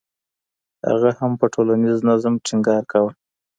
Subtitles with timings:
[0.89, 3.11] هغه هم په ټولنیز نظم ټینګار کاوه.